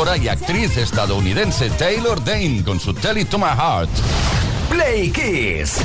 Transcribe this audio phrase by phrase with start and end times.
[0.00, 3.90] Y actriz estadounidense Taylor Dane con su Tell It To My Heart.
[4.70, 5.76] Play Kiss.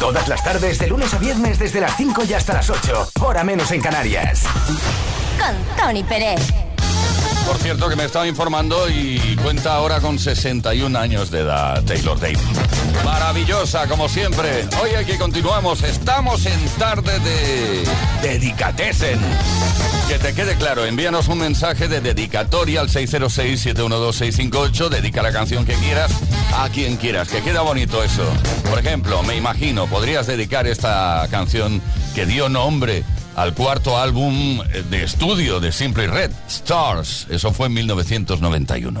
[0.00, 3.10] Todas las tardes, de lunes a viernes, desde las 5 y hasta las 8.
[3.20, 4.44] Hora menos en Canarias.
[5.38, 6.40] Con Tony Pérez.
[7.46, 12.18] Por cierto, que me estaba informando y cuenta ahora con 61 años de edad, Taylor
[12.18, 12.38] Dane.
[13.04, 14.66] Maravillosa, como siempre.
[14.82, 15.82] Hoy aquí continuamos.
[15.82, 17.84] Estamos en tarde de
[18.22, 19.20] Dedicatesen.
[20.08, 24.90] Que te quede claro, envíanos un mensaje de dedicatoria al 606-712-658.
[24.90, 26.12] Dedica la canción que quieras
[26.54, 27.28] a quien quieras.
[27.28, 28.24] Que queda bonito eso.
[28.68, 31.80] Por ejemplo, me imagino, podrías dedicar esta canción
[32.14, 33.04] que dio nombre
[33.34, 34.60] al cuarto álbum
[34.90, 37.26] de estudio de Simply Red, Stars.
[37.30, 39.00] Eso fue en 1991.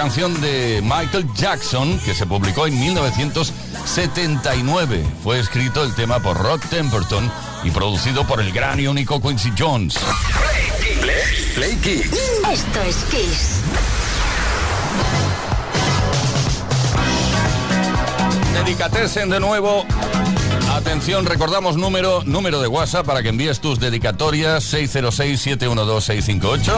[0.00, 5.04] canción de Michael Jackson que se publicó en 1979.
[5.22, 7.30] Fue escrito el tema por Rod Temperton
[7.64, 9.98] y producido por el gran y único Quincy Jones.
[11.54, 11.78] Play.
[12.50, 13.60] Esto es Kiss.
[18.54, 19.84] Dedicatesen de nuevo
[20.70, 26.74] Atención, recordamos número, número de WhatsApp para que envíes tus dedicatorias 606 712 658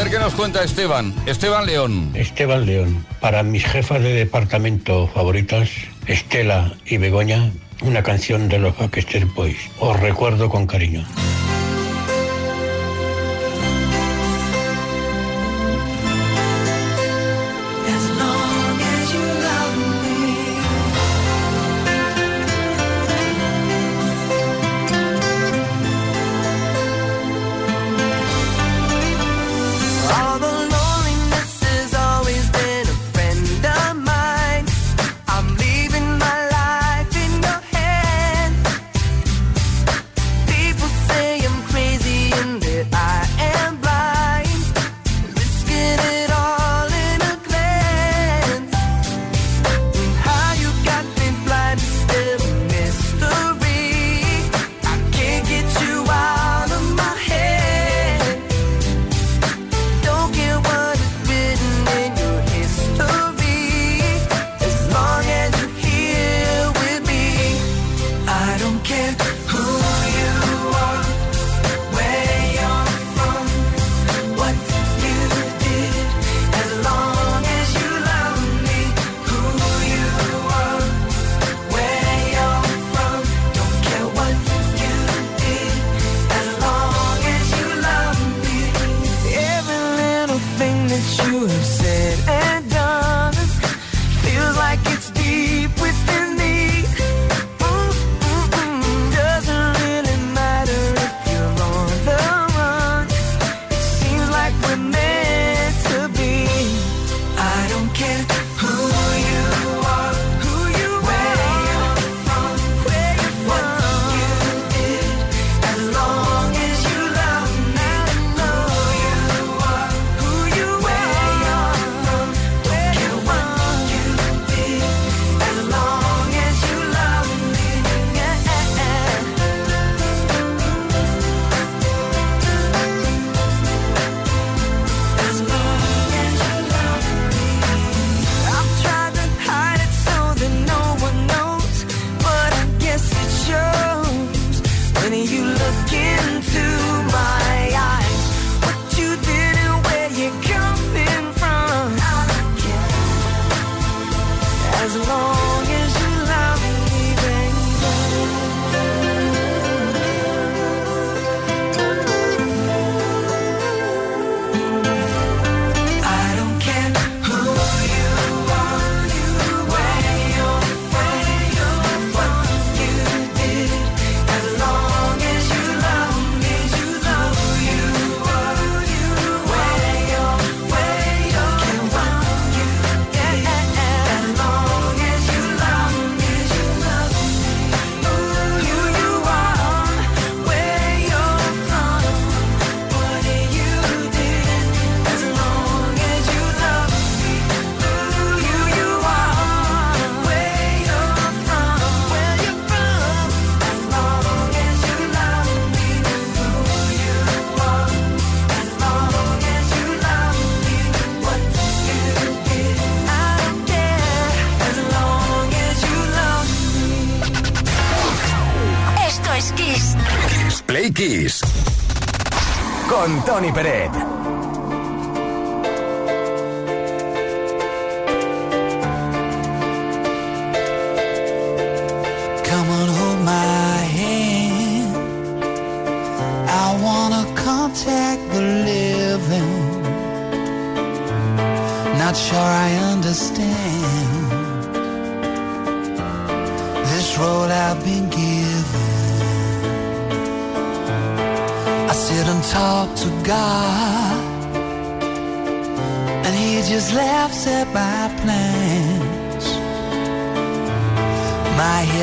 [0.00, 1.14] a ver qué nos cuenta Esteban.
[1.26, 2.12] Esteban León.
[2.14, 3.04] Esteban León.
[3.20, 5.68] Para mis jefas de departamento favoritas,
[6.06, 7.52] Estela y Begoña,
[7.82, 9.58] una canción de los Backstreet Boys.
[9.78, 11.04] Os recuerdo con cariño.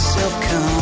[0.00, 0.79] So come.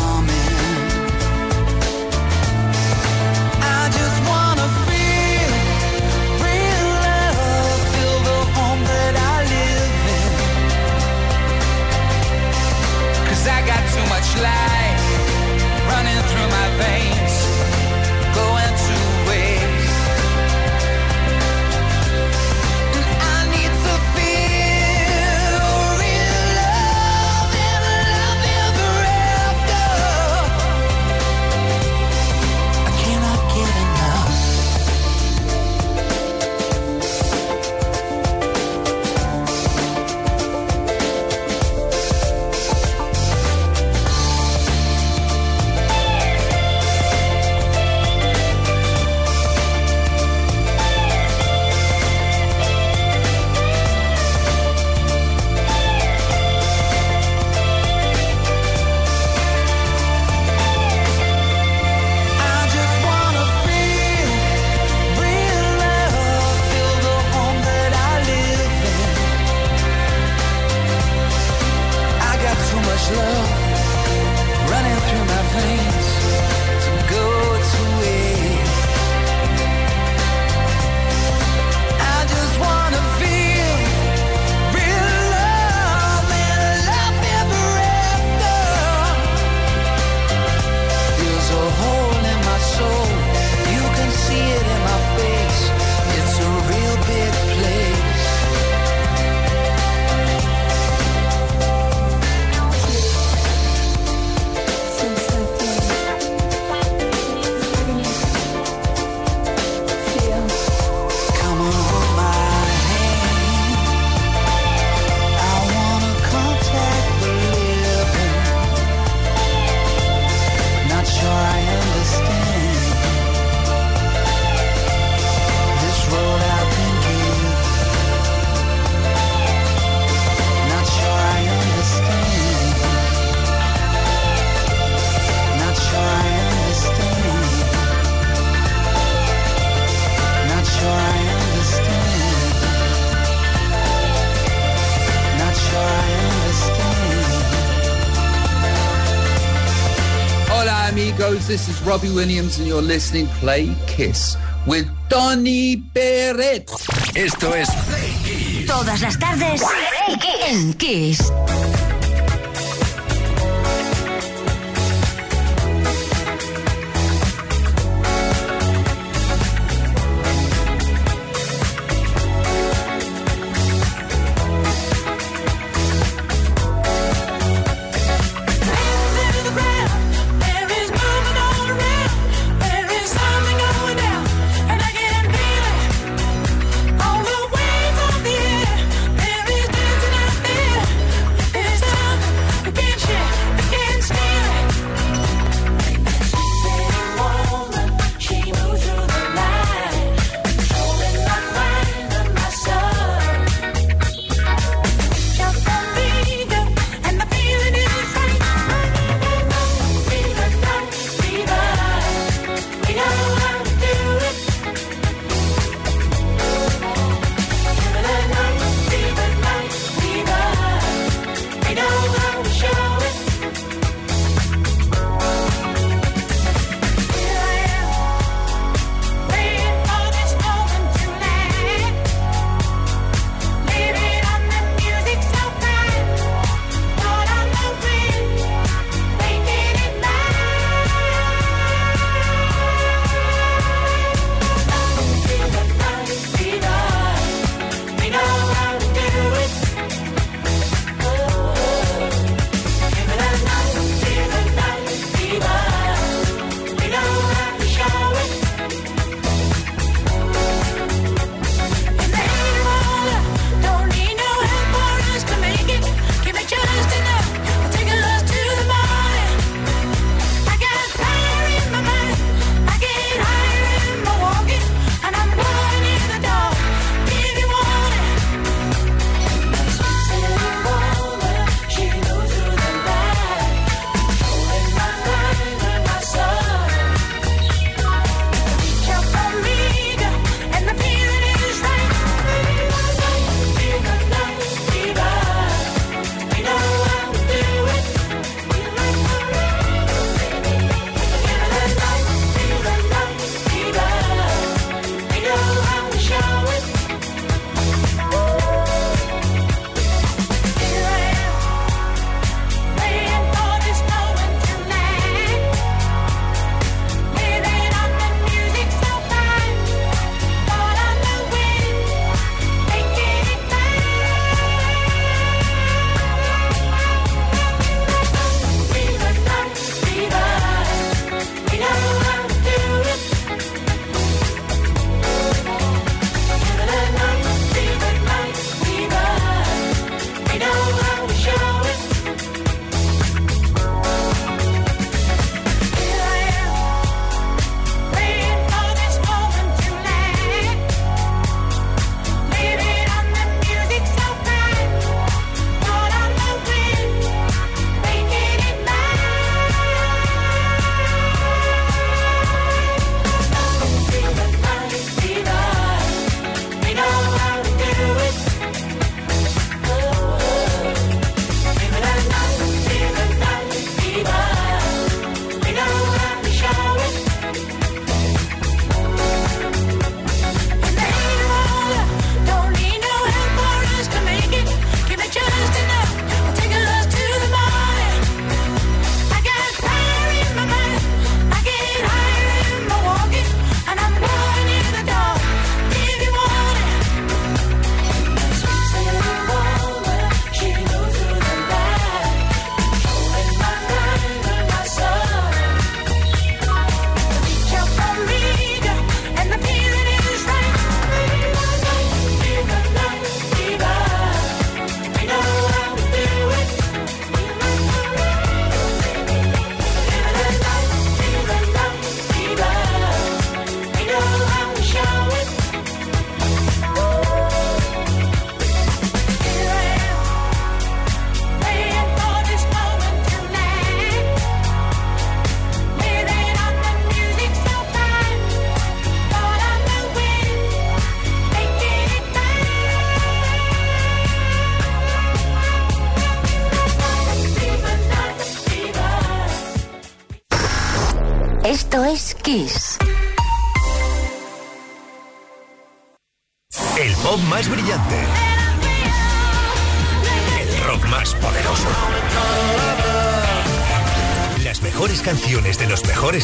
[151.89, 156.69] Robbie Williams and you're listening Play Kiss with Donny Beret.
[157.15, 158.67] Esto es Play Kiss.
[158.67, 161.31] Todas las tardes Play en Kiss.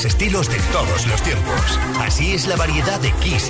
[0.05, 1.79] Estilos de todos los tiempos.
[1.99, 3.49] Así es la variedad de Kiss.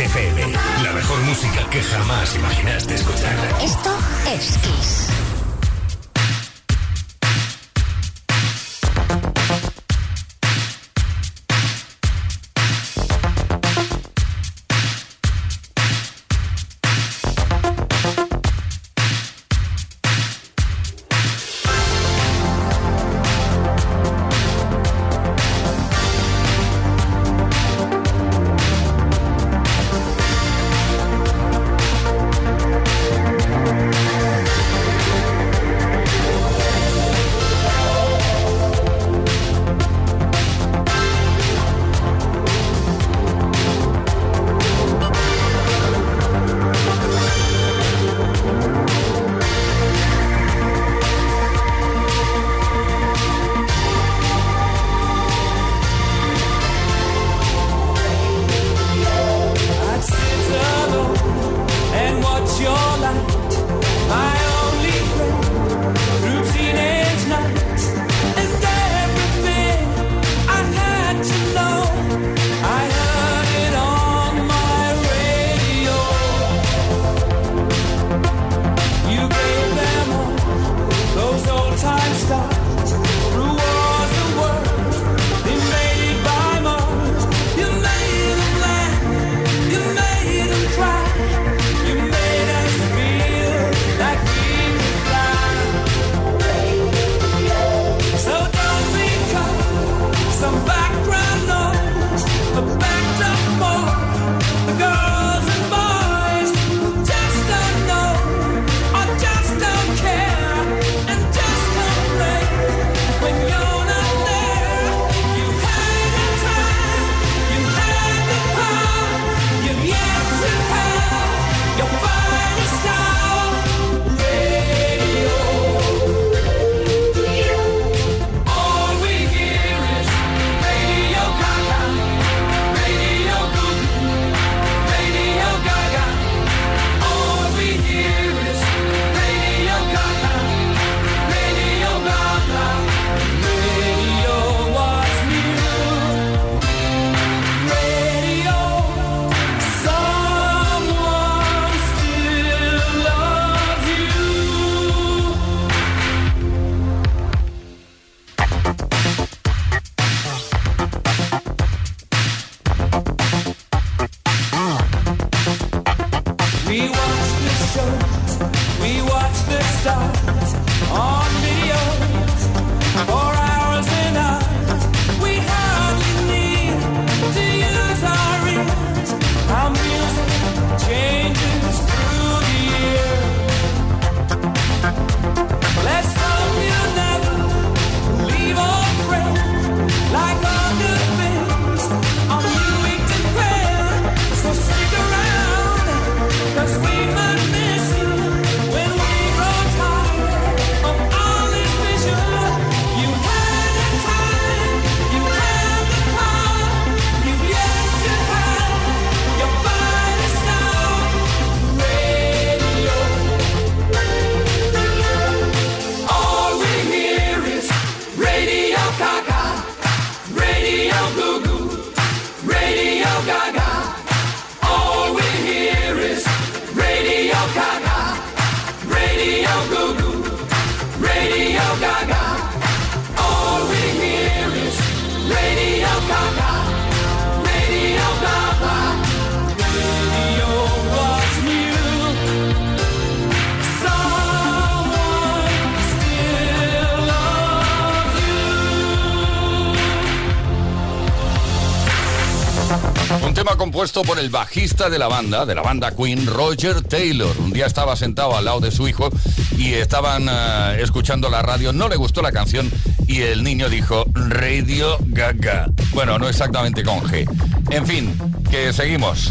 [254.25, 257.31] El bajista de la banda, de la banda Queen, Roger Taylor.
[257.37, 259.11] Un día estaba sentado al lado de su hijo
[259.55, 262.71] y estaban eh, escuchando la radio, no le gustó la canción
[263.07, 265.67] y el niño dijo Radio Gaga.
[265.93, 267.29] Bueno, no exactamente con G.
[267.69, 268.17] En fin,
[268.49, 269.29] que seguimos.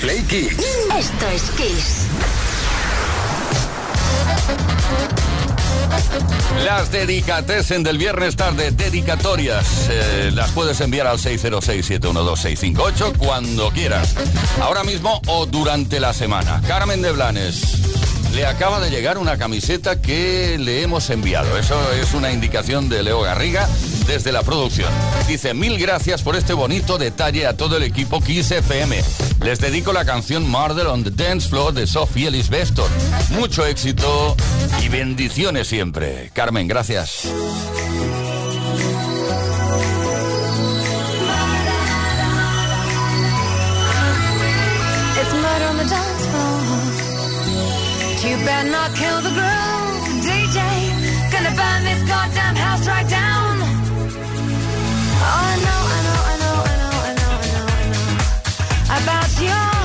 [0.00, 0.48] Play, Play,
[0.98, 2.05] Esto es Kiss.
[6.64, 14.14] Las dedicatesen del viernes tarde, dedicatorias, eh, las puedes enviar al 606-712-658 cuando quieras.
[14.60, 16.60] Ahora mismo o durante la semana.
[16.66, 17.82] Carmen de Blanes.
[18.34, 21.56] Le acaba de llegar una camiseta que le hemos enviado.
[21.56, 23.68] Eso es una indicación de Leo Garriga
[24.06, 24.92] desde la producción.
[25.26, 29.02] Dice, mil gracias por este bonito detalle a todo el equipo Kiss FM
[29.46, 32.90] les dedico la canción Murder on the Dance Floor de Sophie Ellis Beston.
[33.30, 34.34] Mucho éxito
[34.82, 36.32] y bendiciones siempre.
[36.34, 37.22] Carmen, gracias.
[48.24, 50.58] You better not kill the groove, DJ.
[51.30, 53.60] Gonna burn this goddamn house right down.
[55.22, 59.04] Oh, I know, I know, I know, I know, I know, I know, I know.
[59.04, 59.75] About canción.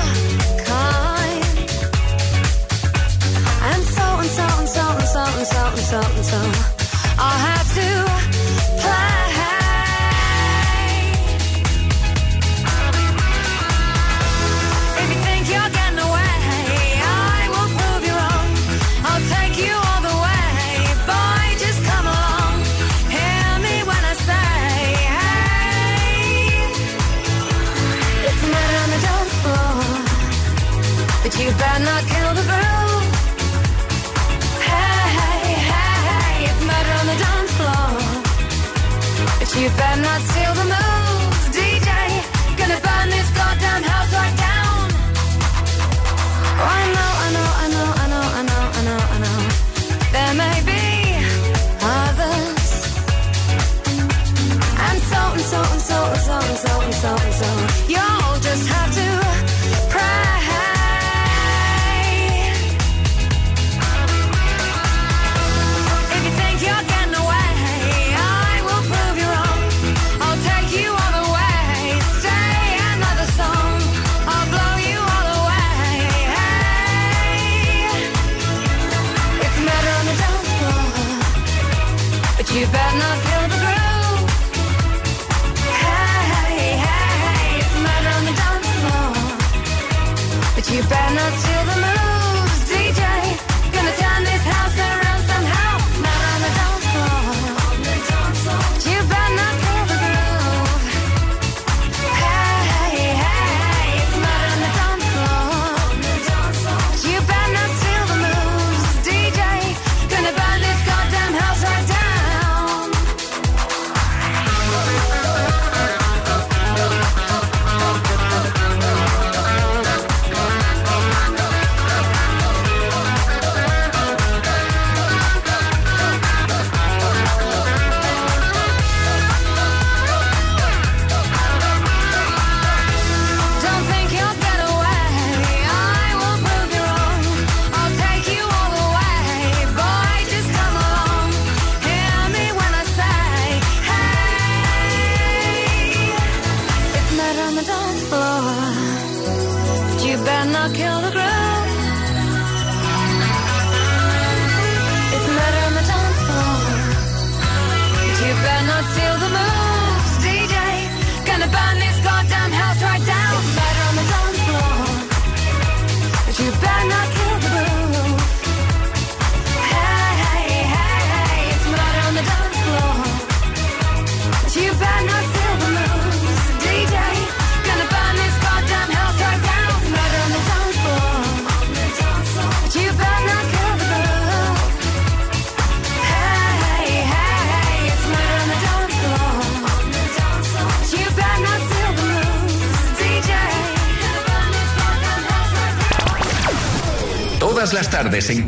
[198.12, 198.44] tardes en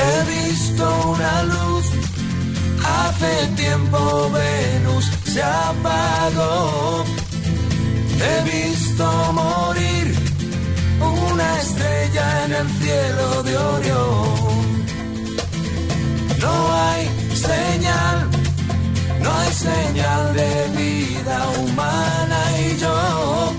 [0.00, 1.86] He visto una luz,
[2.84, 7.04] hace tiempo Venus se apagó.
[8.20, 10.14] He visto morir
[11.00, 14.47] una estrella en el cielo de Orión.
[16.40, 17.02] No hay
[17.34, 18.28] señal,
[19.22, 23.52] no hay señal de vida humana y yo,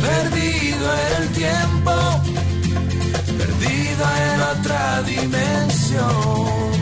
[0.00, 1.92] perdido el tiempo,
[3.38, 6.81] perdido en otra dimensión.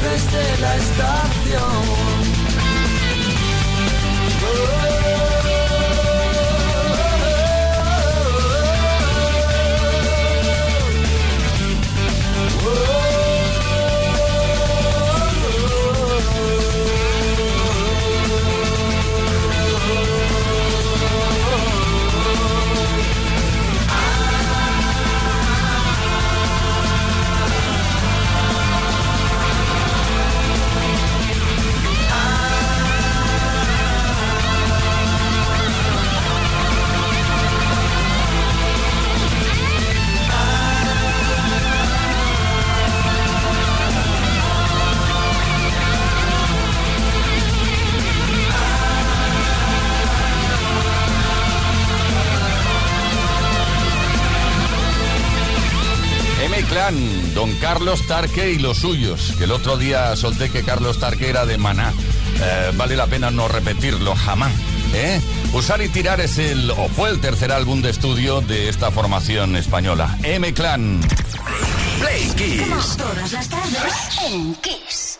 [0.00, 2.07] Desde la estación.
[57.68, 61.58] Carlos Tarque y los suyos, que el otro día solté que Carlos Tarque era de
[61.58, 61.92] Maná.
[62.40, 64.50] Eh, vale la pena no repetirlo jamás.
[64.94, 65.20] ¿eh?
[65.52, 69.54] Usar y tirar es el, o fue el tercer álbum de estudio de esta formación
[69.54, 70.16] española.
[70.22, 70.98] M Clan.
[72.00, 72.96] Play Kiss.
[72.96, 73.92] Todas las tardes
[74.24, 75.17] en Kiss.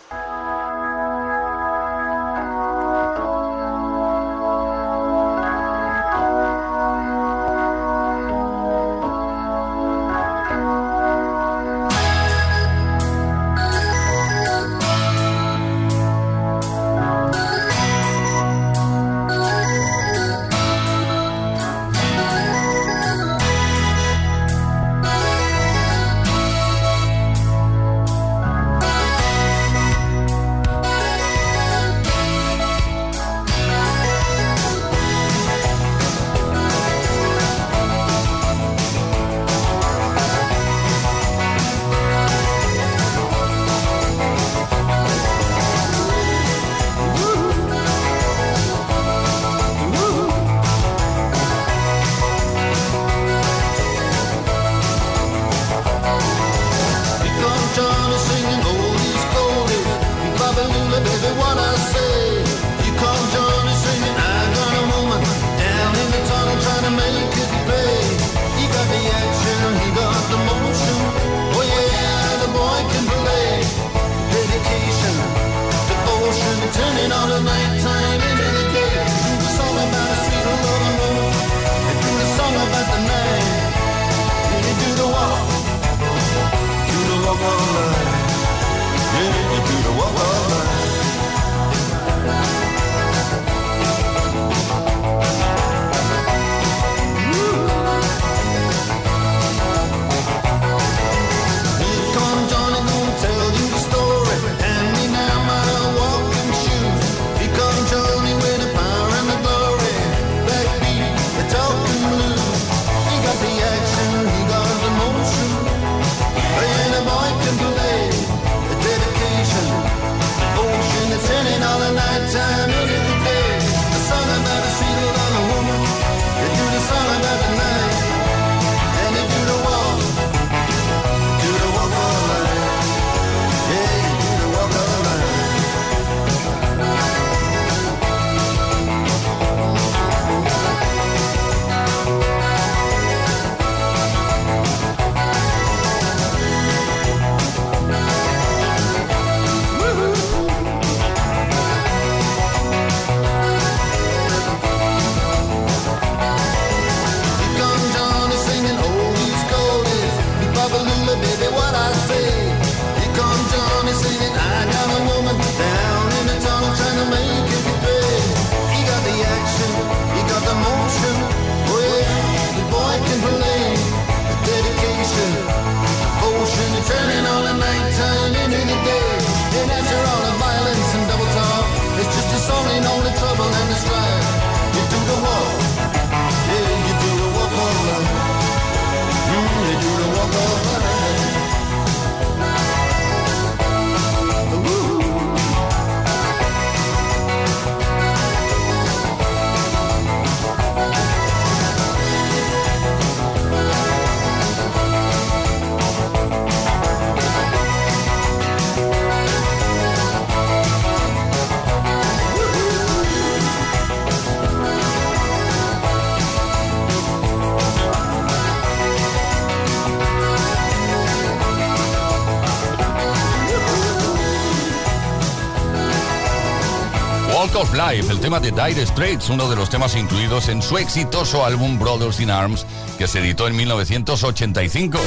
[227.79, 231.79] Life, el tema de Dire Straits, uno de los temas incluidos en su exitoso álbum
[231.79, 232.65] Brothers in Arms,
[232.97, 234.99] que se editó en 1985.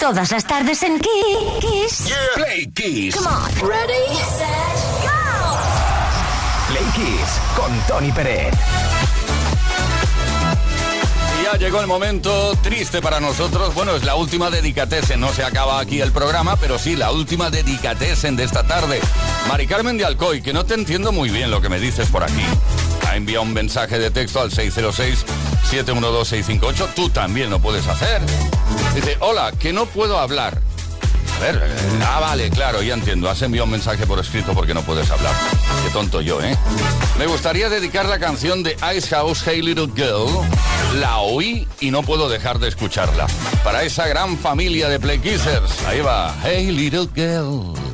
[0.00, 2.12] Todas las tardes en Kiss.
[2.34, 3.14] Play Kiss.
[3.14, 3.68] Come on.
[3.68, 4.48] Ready, set,
[5.04, 5.58] go.
[6.66, 8.52] Play Kiss con Tony Pérez.
[11.50, 13.74] Ya llegó el momento triste para nosotros.
[13.74, 15.18] Bueno, es la última dedicatesen.
[15.18, 19.00] No se acaba aquí el programa, pero sí, la última dedicatesen de esta tarde.
[19.48, 22.22] Mari Carmen de Alcoy, que no te entiendo muy bien lo que me dices por
[22.22, 22.44] aquí.
[23.08, 26.88] Ha enviado un mensaje de texto al 606-712-658.
[26.94, 28.20] Tú también lo puedes hacer.
[28.94, 30.60] Dice, hola, que no puedo hablar.
[31.36, 33.30] A ver, eh, ah, vale, claro, ya entiendo.
[33.30, 35.32] Has enviado un mensaje por escrito porque no puedes hablar.
[35.84, 36.54] Qué tonto yo, ¿eh?
[37.18, 40.28] Me gustaría dedicar la canción de Ice House, Hey Little Girl.
[40.96, 43.26] La oí y no puedo dejar de escucharla.
[43.62, 45.84] Para esa gran familia de Play Kissers.
[45.86, 47.87] Ahí va, Hey Little Girl.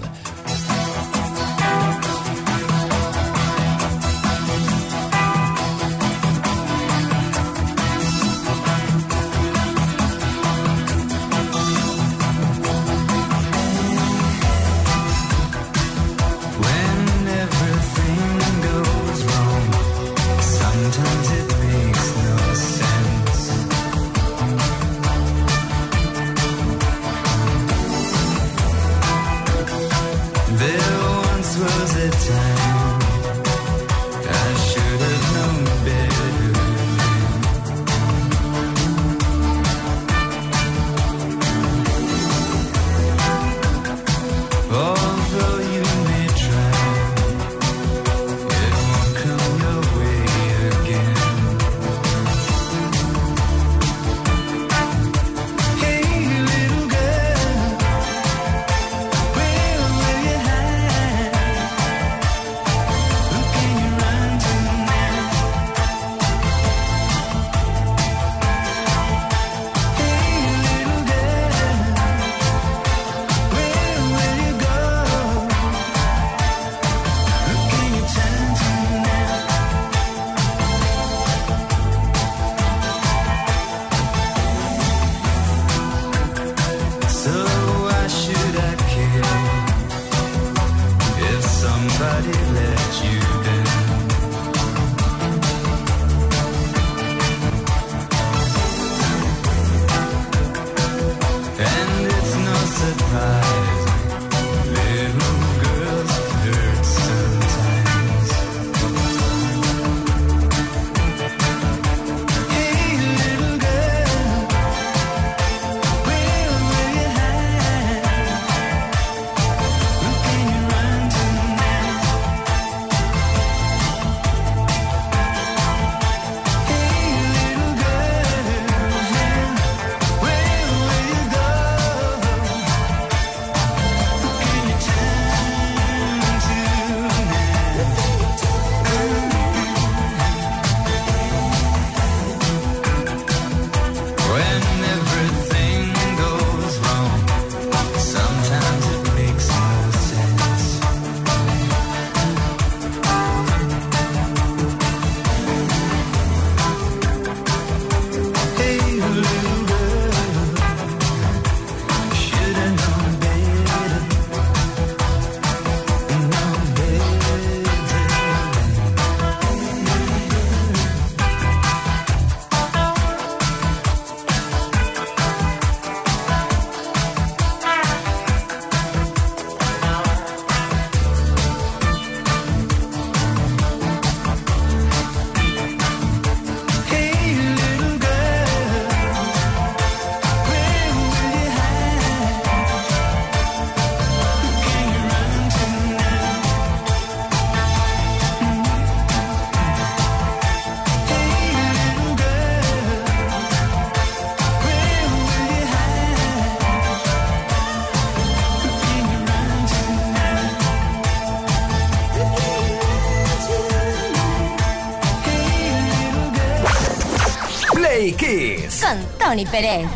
[218.05, 218.82] Play Kiss.
[218.82, 219.86] Con Tony Pérez.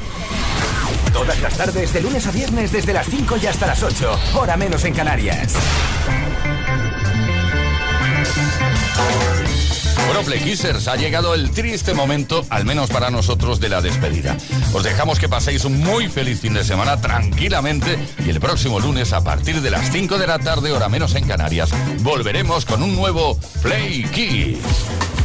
[1.13, 4.19] Todas las tardes, de lunes a viernes, desde las 5 y hasta las 8.
[4.35, 5.53] Hora menos en Canarias.
[10.07, 14.39] Bueno, Playkissers, ha llegado el triste momento, al menos para nosotros, de la despedida.
[14.73, 19.13] Os dejamos que paséis un muy feliz fin de semana tranquilamente y el próximo lunes
[19.13, 22.97] a partir de las 5 de la tarde, hora menos en Canarias, volveremos con un
[22.97, 25.18] nuevo Play Kiss.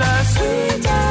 [0.00, 1.09] the sweetest.